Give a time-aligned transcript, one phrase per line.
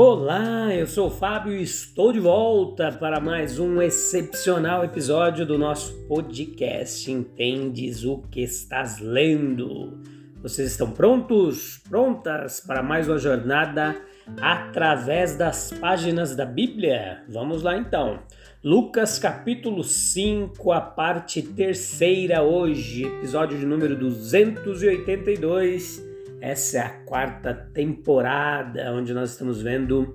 [0.00, 5.58] Olá, eu sou o Fábio e estou de volta para mais um excepcional episódio do
[5.58, 10.00] nosso podcast Entendes o que estás lendo?
[10.40, 11.78] Vocês estão prontos?
[11.78, 14.00] Prontas para mais uma jornada
[14.40, 17.24] através das páginas da Bíblia?
[17.28, 18.20] Vamos lá então.
[18.62, 26.06] Lucas capítulo 5, a parte terceira hoje, episódio de número 282
[26.40, 30.12] essa é a quarta temporada onde nós estamos vendo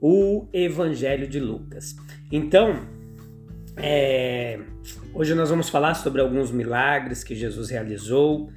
[0.00, 1.94] o Evangelho de Lucas.
[2.30, 2.80] Então,
[3.76, 4.58] é,
[5.14, 8.50] hoje nós vamos falar sobre alguns milagres que Jesus realizou.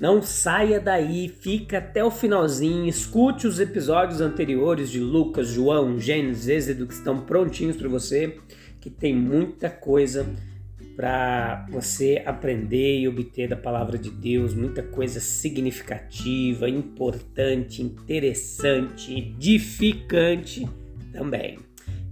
[0.00, 6.48] Não saia daí, fica até o finalzinho, escute os episódios anteriores de Lucas, João, Gênesis,
[6.48, 8.38] Êxodo que estão prontinhos para você,
[8.80, 10.26] que tem muita coisa
[11.00, 20.68] para você aprender e obter da palavra de Deus muita coisa significativa, importante, interessante, edificante
[21.10, 21.58] também.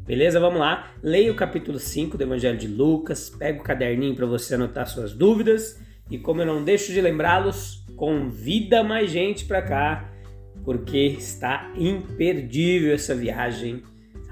[0.07, 0.41] Beleza?
[0.41, 0.91] Vamos lá.
[1.03, 5.13] Leia o capítulo 5 do Evangelho de Lucas, pega o caderninho para você anotar suas
[5.13, 5.79] dúvidas
[6.11, 10.11] e como eu não deixo de lembrá-los, convida mais gente para cá,
[10.65, 13.83] porque está imperdível essa viagem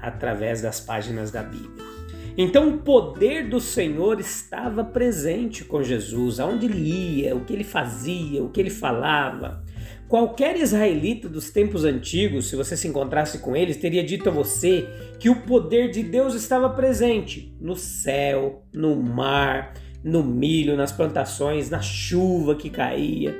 [0.01, 1.96] através das páginas da Bíblia.
[2.37, 7.63] Então o poder do Senhor estava presente com Jesus, aonde ele ia, o que ele
[7.63, 9.63] fazia, o que ele falava.
[10.07, 14.87] Qualquer israelita dos tempos antigos, se você se encontrasse com eles, teria dito a você
[15.19, 21.71] que o poder de Deus estava presente no céu, no mar, no milho, nas plantações,
[21.71, 23.35] na chuva que caía.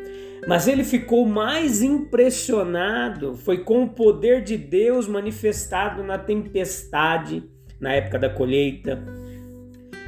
[0.48, 7.44] Mas ele ficou mais impressionado foi com o poder de Deus manifestado na tempestade
[7.80, 9.00] na época da colheita,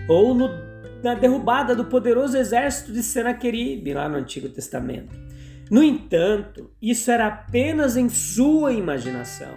[0.08, 0.50] ou no,
[1.04, 5.18] na derrubada do poderoso exército de Senaqueribe, lá no Antigo Testamento.
[5.70, 9.54] No entanto, isso era apenas em sua imaginação.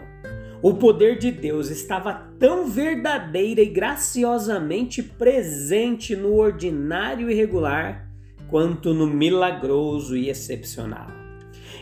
[0.60, 8.08] O poder de Deus estava tão verdadeira e graciosamente presente no ordinário e regular
[8.48, 11.08] quanto no milagroso e excepcional.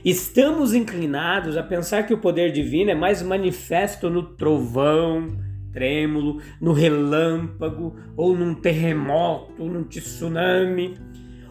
[0.05, 5.29] Estamos inclinados a pensar que o poder divino é mais manifesto no trovão,
[5.73, 10.97] trêmulo, no relâmpago ou num terremoto, num tsunami.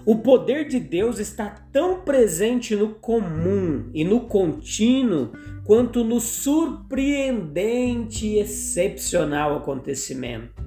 [0.06, 5.32] O poder de Deus está tão presente no comum e no contínuo
[5.66, 10.64] quanto no surpreendente e excepcional acontecimento.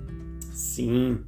[0.53, 1.19] Sim,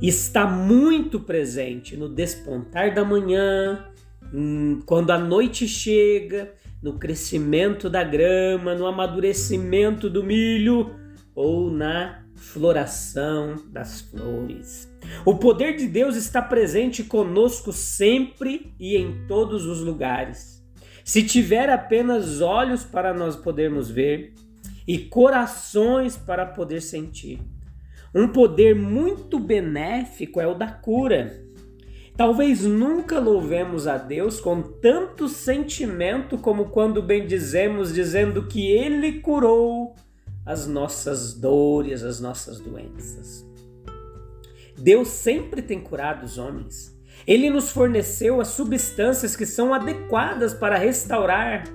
[0.00, 3.86] está muito presente no despontar da manhã,
[4.32, 10.94] hum, quando a noite chega, no crescimento da grama, no amadurecimento do milho
[11.34, 14.88] ou na floração das flores.
[15.24, 20.64] O poder de Deus está presente conosco sempre e em todos os lugares.
[21.04, 24.34] Se tiver apenas olhos para nós podermos ver
[24.86, 27.40] e corações para poder sentir.
[28.14, 31.47] Um poder muito benéfico é o da cura.
[32.18, 39.94] Talvez nunca louvemos a Deus com tanto sentimento como quando bendizemos, dizendo que Ele curou
[40.44, 43.46] as nossas dores, as nossas doenças.
[44.76, 46.92] Deus sempre tem curado os homens.
[47.24, 51.68] Ele nos forneceu as substâncias que são adequadas para restaurar.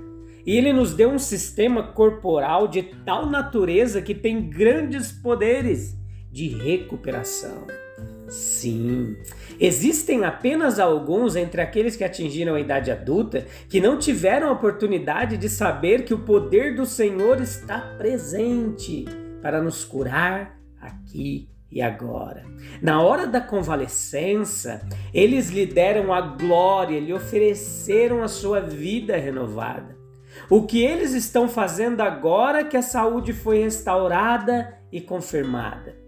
[0.46, 5.98] E Ele nos deu um sistema corporal de tal natureza que tem grandes poderes
[6.30, 7.66] de recuperação.
[8.34, 9.16] Sim,
[9.60, 15.38] existem apenas alguns entre aqueles que atingiram a idade adulta que não tiveram a oportunidade
[15.38, 19.06] de saber que o poder do Senhor está presente
[19.40, 22.44] para nos curar aqui e agora.
[22.82, 24.82] Na hora da convalescença,
[25.14, 29.96] eles lhe deram a glória, lhe ofereceram a sua vida renovada.
[30.50, 36.03] O que eles estão fazendo agora que a saúde foi restaurada e confirmada?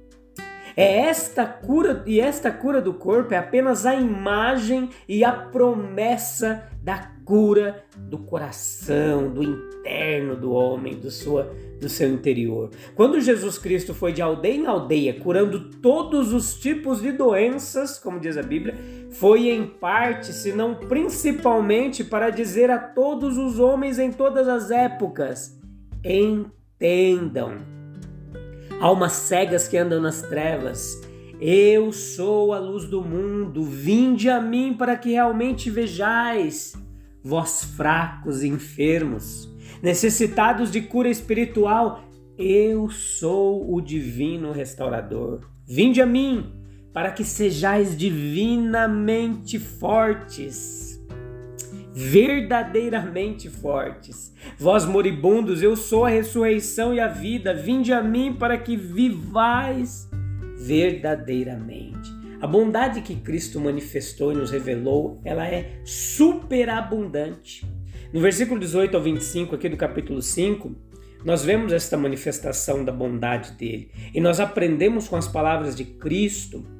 [0.75, 6.69] É esta cura e esta cura do corpo é apenas a imagem e a promessa
[6.83, 12.69] da cura do coração, do interno do homem, do, sua, do seu interior.
[12.93, 18.19] Quando Jesus Cristo foi de aldeia em aldeia, curando todos os tipos de doenças, como
[18.19, 18.75] diz a Bíblia,
[19.11, 24.69] foi em parte, se não principalmente, para dizer a todos os homens em todas as
[24.69, 25.57] épocas:
[26.03, 27.74] entendam.
[28.79, 31.01] Almas cegas que andam nas trevas,
[31.39, 36.73] eu sou a luz do mundo, vinde a mim para que realmente vejais
[37.23, 39.49] vós fracos e enfermos,
[39.81, 42.03] necessitados de cura espiritual,
[42.37, 45.41] eu sou o divino restaurador.
[45.65, 46.53] Vinde a mim,
[46.93, 50.84] para que sejais divinamente fortes,
[51.95, 54.33] verdadeiramente fortes.
[54.59, 57.53] Vós moribundos, eu sou a ressurreição e a vida.
[57.53, 60.09] Vinde a mim para que vivais
[60.57, 62.13] verdadeiramente.
[62.41, 67.65] A bondade que Cristo manifestou e nos revelou, ela é superabundante.
[68.11, 70.75] No versículo 18 ao 25 aqui do capítulo 5,
[71.23, 76.74] nós vemos esta manifestação da bondade dele e nós aprendemos com as palavras de Cristo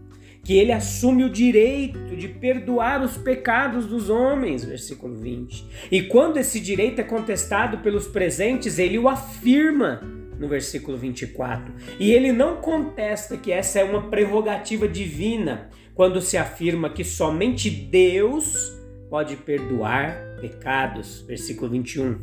[0.45, 5.65] que ele assume o direito de perdoar os pecados dos homens, versículo 20.
[5.92, 10.01] E quando esse direito é contestado pelos presentes, ele o afirma
[10.38, 11.74] no versículo 24.
[12.00, 17.68] E ele não contesta que essa é uma prerrogativa divina quando se afirma que somente
[17.68, 18.71] Deus
[19.09, 22.19] pode perdoar pecados, versículo 21.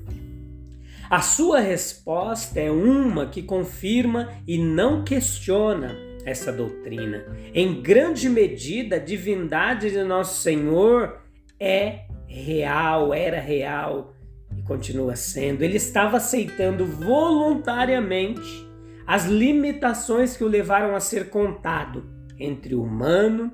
[1.10, 7.24] A sua resposta é uma que confirma e não questiona essa doutrina.
[7.54, 11.20] Em grande medida, a divindade de nosso Senhor
[11.58, 14.14] é real, era real
[14.56, 15.62] e continua sendo.
[15.62, 18.66] Ele estava aceitando voluntariamente
[19.06, 22.04] as limitações que o levaram a ser contado
[22.38, 23.52] entre o humano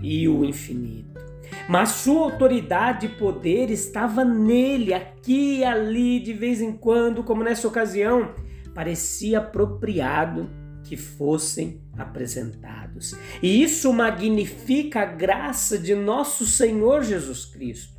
[0.00, 1.24] e o infinito.
[1.68, 7.42] Mas sua autoridade e poder estava nele, aqui e ali, de vez em quando, como
[7.42, 8.34] nessa ocasião,
[8.74, 10.48] parecia apropriado
[10.84, 13.14] que fossem apresentados.
[13.42, 17.96] E isso magnifica a graça de nosso Senhor Jesus Cristo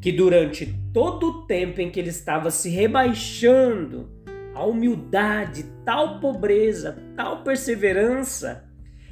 [0.00, 4.10] que durante todo o tempo em que ele estava se rebaixando,
[4.54, 8.64] a humildade, tal pobreza, tal perseverança,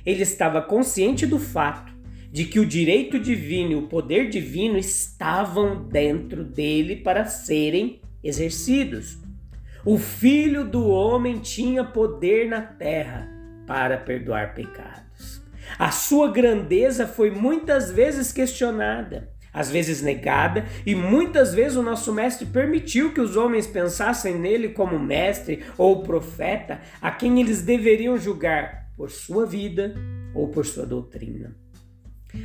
[0.05, 1.94] ele estava consciente do fato
[2.31, 9.19] de que o direito divino e o poder divino estavam dentro dele para serem exercidos.
[9.85, 13.36] O filho do homem tinha poder na terra
[13.67, 15.43] para perdoar pecados.
[15.79, 22.13] A sua grandeza foi muitas vezes questionada às vezes negada, e muitas vezes o nosso
[22.13, 28.19] mestre permitiu que os homens pensassem nele como mestre ou profeta, a quem eles deveriam
[28.19, 29.95] julgar por sua vida
[30.35, 31.57] ou por sua doutrina.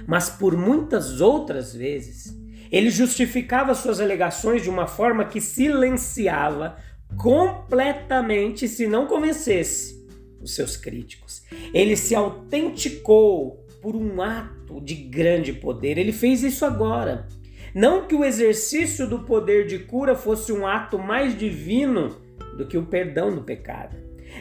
[0.07, 2.33] Mas por muitas outras vezes,
[2.71, 6.77] ele justificava suas alegações de uma forma que silenciava
[7.17, 10.00] completamente se não convencesse
[10.41, 11.43] os seus críticos.
[11.73, 15.97] Ele se autenticou por um ato de grande poder.
[15.97, 17.27] Ele fez isso agora.
[17.73, 22.17] Não que o exercício do poder de cura fosse um ato mais divino
[22.57, 23.95] do que o perdão do pecado.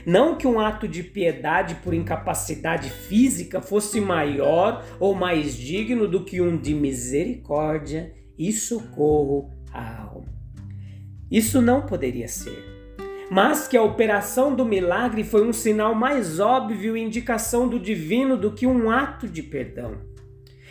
[0.07, 6.25] Não que um ato de piedade por incapacidade física fosse maior ou mais digno do
[6.25, 10.29] que um de misericórdia e socorro à alma.
[11.31, 12.70] Isso não poderia ser
[13.31, 18.37] mas que a operação do milagre foi um sinal mais óbvio e indicação do divino
[18.37, 19.99] do que um ato de perdão.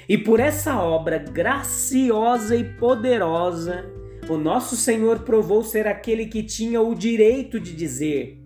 [0.09, 3.85] E por essa obra graciosa e poderosa,
[4.27, 8.43] o nosso Senhor provou ser aquele que tinha o direito de dizer: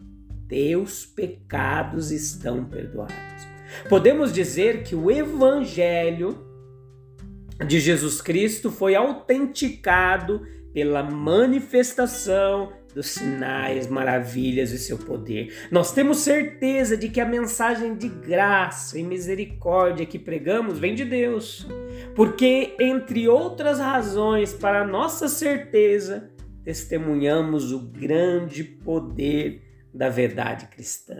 [0.47, 3.15] Teus pecados estão perdoados.
[3.89, 6.45] Podemos dizer que o Evangelho
[7.65, 15.53] de Jesus Cristo foi autenticado pela manifestação dos sinais, maravilhas e seu poder.
[15.71, 21.05] Nós temos certeza de que a mensagem de graça e misericórdia que pregamos vem de
[21.05, 21.67] Deus,
[22.15, 26.29] porque, entre outras razões, para nossa certeza,
[26.63, 29.61] testemunhamos o grande poder
[29.93, 31.17] da verdade cristã.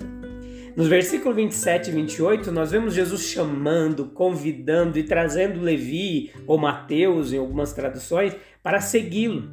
[0.76, 7.32] Nos versículos 27 e 28, nós vemos Jesus chamando, convidando e trazendo Levi ou Mateus,
[7.32, 9.52] em algumas traduções, para segui-lo.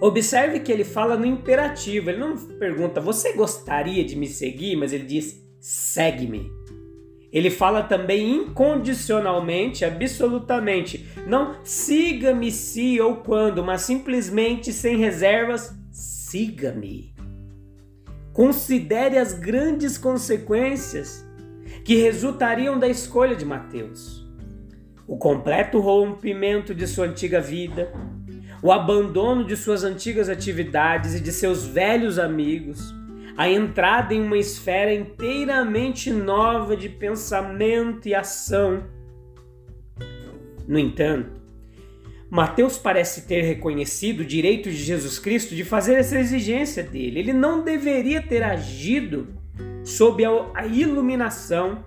[0.00, 4.74] Observe que ele fala no imperativo, ele não pergunta, você gostaria de me seguir?
[4.76, 6.50] Mas ele diz, segue-me.
[7.32, 11.06] Ele fala também incondicionalmente, absolutamente.
[11.26, 17.14] Não siga-me se ou quando, mas simplesmente sem reservas, siga-me.
[18.32, 21.28] Considere as grandes consequências.
[21.84, 24.26] que resultariam da escolha de Mateus.
[25.06, 27.92] O completo rompimento de sua antiga vida,
[28.62, 32.94] o abandono de suas antigas atividades e de seus velhos amigos,
[33.36, 38.84] a entrada em uma esfera inteiramente nova de pensamento e ação.
[40.68, 41.40] No entanto,
[42.28, 47.18] Mateus parece ter reconhecido o direito de Jesus Cristo de fazer essa exigência dele.
[47.18, 49.26] Ele não deveria ter agido
[49.82, 50.22] sob
[50.54, 51.84] a iluminação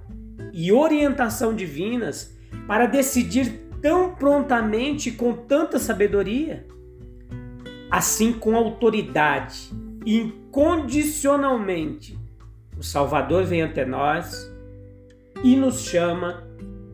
[0.51, 2.35] e orientação divinas
[2.67, 6.65] para decidir tão prontamente com tanta sabedoria.
[7.91, 9.69] Assim, com autoridade,
[10.05, 12.17] incondicionalmente,
[12.77, 14.49] o Salvador vem até nós
[15.43, 16.47] e nos chama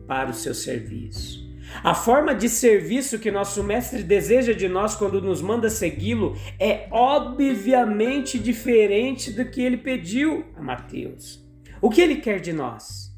[0.06, 1.48] para o seu serviço.
[1.84, 6.88] A forma de serviço que nosso mestre deseja de nós quando nos manda segui-lo é
[6.90, 11.40] obviamente diferente do que ele pediu a Mateus.
[11.80, 13.09] O que ele quer de nós?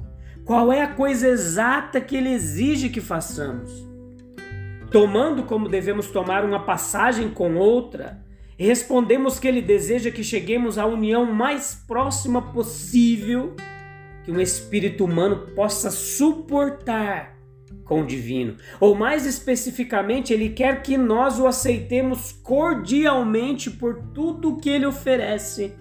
[0.44, 3.70] Qual é a coisa exata que ele exige que façamos?
[4.90, 8.20] Tomando como devemos tomar uma passagem com outra,
[8.58, 13.54] respondemos que ele deseja que cheguemos à união mais próxima possível
[14.24, 17.36] que um espírito humano possa suportar
[17.84, 18.56] com o divino.
[18.80, 25.74] Ou mais especificamente, ele quer que nós o aceitemos cordialmente por tudo que ele oferece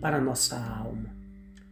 [0.00, 0.89] para a nossa alma.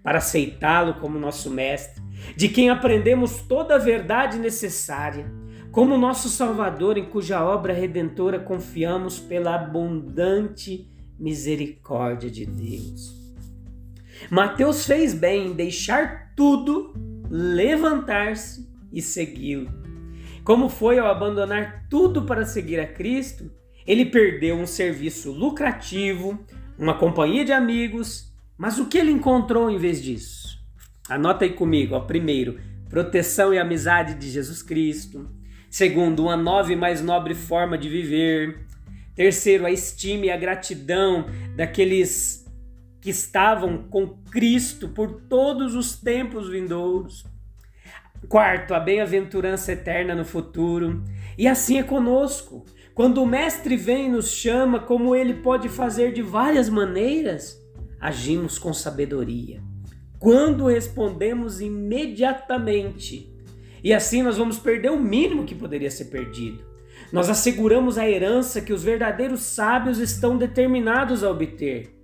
[0.09, 2.03] Para aceitá-lo como nosso mestre,
[2.35, 5.31] de quem aprendemos toda a verdade necessária,
[5.71, 13.35] como nosso Salvador, em cuja obra redentora confiamos pela abundante misericórdia de Deus.
[14.31, 16.95] Mateus fez bem em deixar tudo,
[17.29, 19.71] levantar-se e segui-lo.
[20.43, 23.51] Como foi ao abandonar tudo para seguir a Cristo,
[23.87, 26.39] ele perdeu um serviço lucrativo,
[26.79, 28.28] uma companhia de amigos,
[28.59, 30.59] mas o que ele encontrou em vez disso?
[31.09, 32.01] Anota aí comigo, ó.
[32.01, 32.59] primeiro,
[32.91, 35.31] proteção e amizade de Jesus Cristo.
[35.71, 38.67] Segundo, uma nova e mais nobre forma de viver.
[39.15, 42.45] Terceiro, a estima e a gratidão daqueles
[43.01, 47.25] que estavam com Cristo por todos os tempos vindouros.
[48.29, 51.05] Quarto, a bem-aventurança eterna no futuro.
[51.37, 52.67] E assim é conosco.
[52.93, 57.57] Quando o Mestre vem e nos chama, como ele pode fazer de várias maneiras,
[58.01, 59.63] agimos com sabedoria.
[60.19, 63.33] Quando respondemos imediatamente,
[63.83, 66.65] e assim nós vamos perder o mínimo que poderia ser perdido.
[67.13, 71.95] Nós asseguramos a herança que os verdadeiros sábios estão determinados a obter.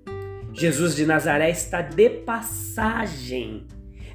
[0.53, 3.67] Jesus de Nazaré está de passagem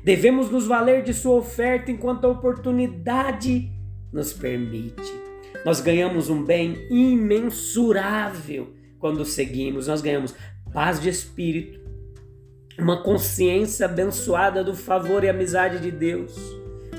[0.03, 3.69] Devemos nos valer de sua oferta enquanto a oportunidade
[4.11, 5.13] nos permite.
[5.65, 9.87] Nós ganhamos um bem imensurável quando seguimos.
[9.87, 10.33] Nós ganhamos
[10.73, 11.79] paz de espírito,
[12.77, 16.35] uma consciência abençoada do favor e amizade de Deus,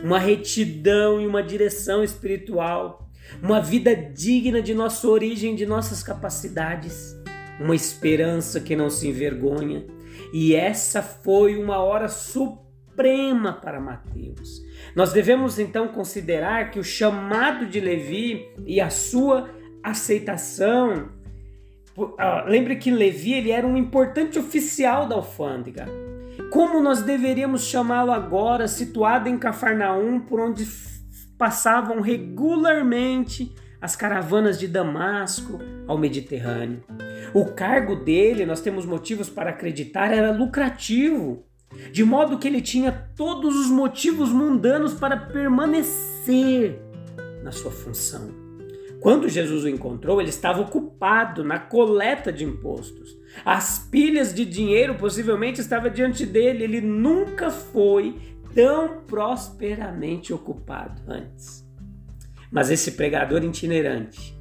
[0.02, 3.08] uma retidão e uma direção espiritual,
[3.42, 7.16] uma vida digna de nossa origem, de nossas capacidades,
[7.60, 9.84] uma esperança que não se envergonha.
[10.32, 14.62] E essa foi uma hora suprema para Mateus.
[14.94, 19.50] Nós devemos então considerar que o chamado de Levi e a sua
[19.82, 21.19] aceitação.
[22.46, 25.86] Lembre que Levi ele era um importante oficial da alfândega.
[26.50, 30.66] Como nós deveríamos chamá-lo agora, situado em Cafarnaum, por onde
[31.38, 36.82] passavam regularmente as caravanas de Damasco ao Mediterrâneo.
[37.32, 41.44] O cargo dele, nós temos motivos para acreditar, era lucrativo
[41.92, 46.80] de modo que ele tinha todos os motivos mundanos para permanecer
[47.42, 48.49] na sua função.
[49.00, 53.18] Quando Jesus o encontrou, ele estava ocupado na coleta de impostos.
[53.44, 56.64] As pilhas de dinheiro possivelmente estavam diante dele.
[56.64, 58.14] Ele nunca foi
[58.54, 61.66] tão prosperamente ocupado antes.
[62.52, 64.38] Mas esse pregador itinerante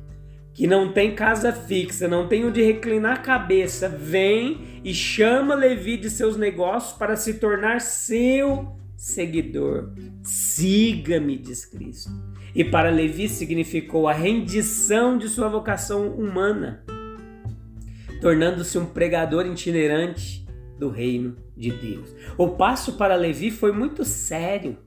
[0.53, 5.95] que não tem casa fixa, não tem onde reclinar a cabeça, vem e chama Levi
[5.95, 9.93] de seus negócios para se tornar seu seguidor.
[10.21, 12.11] Siga-me, diz Cristo.
[12.53, 16.83] E para Levi significou a rendição de sua vocação humana,
[18.21, 20.45] tornando-se um pregador itinerante
[20.77, 22.15] do reino de Deus.
[22.37, 24.77] O passo para Levi foi muito sério.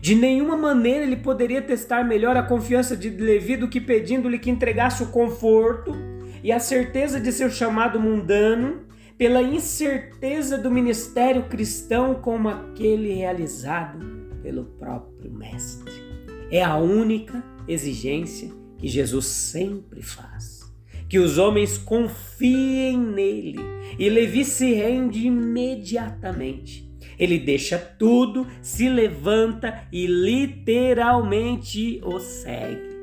[0.00, 4.50] De nenhuma maneira ele poderia testar melhor a confiança de Levi do que pedindo-lhe que
[4.50, 5.94] entregasse o conforto
[6.42, 8.82] e a certeza de seu chamado mundano
[9.16, 14.04] pela incerteza do ministério cristão como aquele realizado
[14.42, 16.03] pelo próprio Mestre.
[16.50, 20.62] É a única exigência que Jesus sempre faz.
[21.08, 23.58] Que os homens confiem nele.
[23.98, 32.94] E Levi se rende imediatamente Ele deixa tudo, se levanta e literalmente o segue.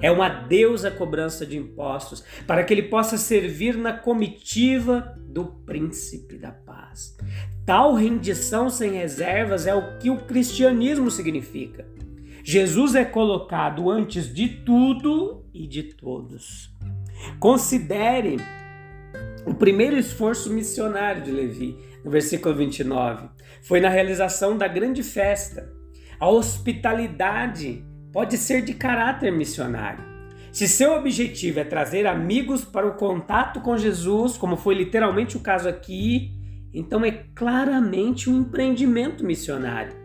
[0.00, 6.36] É uma deusa cobrança de impostos, para que ele possa servir na comitiva do príncipe
[6.36, 7.16] da paz.
[7.64, 11.86] Tal rendição sem reservas é o que o cristianismo significa.
[12.44, 16.74] Jesus é colocado antes de tudo e de todos.
[17.38, 18.36] Considere
[19.46, 23.28] o primeiro esforço missionário de Levi, no versículo 29.
[23.62, 25.72] Foi na realização da grande festa.
[26.18, 30.04] A hospitalidade pode ser de caráter missionário.
[30.50, 35.40] Se seu objetivo é trazer amigos para o contato com Jesus, como foi literalmente o
[35.40, 36.32] caso aqui,
[36.74, 40.01] então é claramente um empreendimento missionário.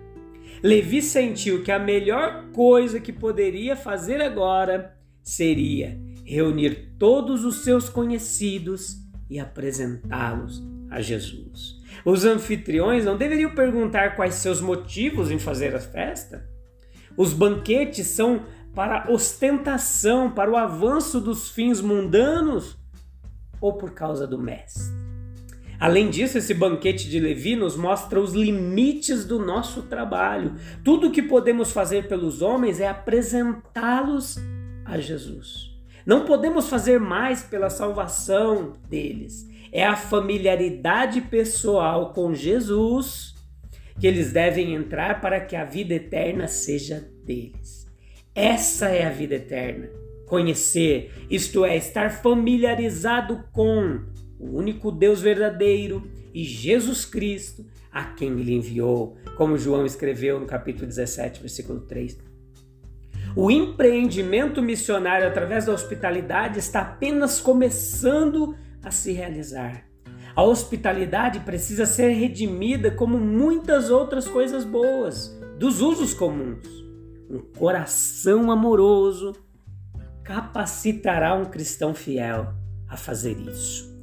[0.64, 7.90] Levi sentiu que a melhor coisa que poderia fazer agora seria reunir todos os seus
[7.90, 8.98] conhecidos
[9.30, 11.78] e apresentá-los a Jesus.
[12.06, 16.48] Os anfitriões não deveriam perguntar quais seus motivos em fazer a festa.
[17.16, 22.78] Os banquetes são para ostentação, para o avanço dos fins mundanos
[23.60, 24.96] ou por causa do mestre.
[25.80, 30.56] Além disso, esse banquete de Levi nos mostra os limites do nosso trabalho.
[30.84, 34.38] Tudo o que podemos fazer pelos homens é apresentá-los
[34.84, 35.72] a Jesus.
[36.06, 39.48] Não podemos fazer mais pela salvação deles.
[39.72, 43.36] É a familiaridade pessoal com Jesus
[44.00, 47.88] que eles devem entrar para que a vida eterna seja deles.
[48.34, 49.90] Essa é a vida eterna.
[50.28, 54.02] Conhecer, isto é, estar familiarizado com
[54.40, 60.46] o único Deus verdadeiro e Jesus Cristo, a quem ele enviou, como João escreveu no
[60.46, 62.18] capítulo 17, versículo 3.
[63.36, 69.86] O empreendimento missionário através da hospitalidade está apenas começando a se realizar.
[70.36, 76.68] A hospitalidade precisa ser redimida como muitas outras coisas boas, dos usos comuns.
[77.30, 79.34] Um coração amoroso
[80.24, 82.54] capacitará um cristão fiel
[82.88, 83.97] a fazer isso.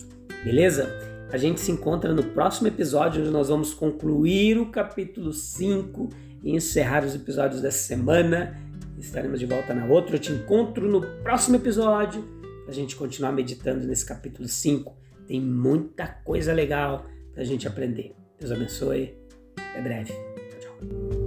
[0.44, 0.88] Beleza?
[1.32, 6.10] A gente se encontra no próximo episódio, onde nós vamos concluir o capítulo 5
[6.44, 8.56] e encerrar os episódios dessa semana.
[8.98, 10.16] Estaremos de volta na outra.
[10.16, 12.22] Eu te encontro no próximo episódio
[12.62, 14.94] para a gente continuar meditando nesse capítulo 5.
[15.26, 18.14] Tem muita coisa legal para a gente aprender.
[18.38, 19.16] Deus abençoe.
[19.56, 20.12] Até breve.
[20.12, 21.23] Tchau, tchau.